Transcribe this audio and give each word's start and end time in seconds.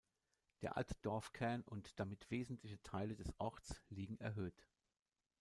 Der 0.63 0.77
alte 0.77 0.95
Dorfkern 1.03 1.61
und 1.61 1.99
damit 1.99 2.31
wesentliche 2.31 2.81
Teile 2.81 3.15
des 3.15 3.31
Orts 3.39 3.83
liegen 3.89 4.17
erhöht. 4.17 4.67